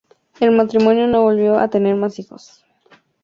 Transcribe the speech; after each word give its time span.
El 0.39 0.51
matrimonio 0.53 1.05
no 1.05 1.21
volvió 1.21 1.59
a 1.59 1.67
tener 1.67 1.95
más 1.95 2.17
hijos. 2.17 2.65